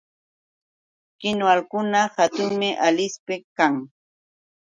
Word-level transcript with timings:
Kinwalkuna 1.19 1.99
hatunmi 2.15 2.69
Alispi 2.87 3.35
kan. 3.57 3.73